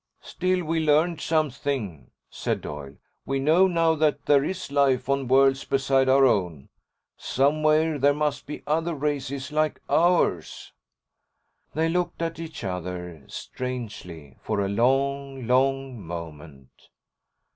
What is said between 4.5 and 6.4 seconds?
life on worlds beside our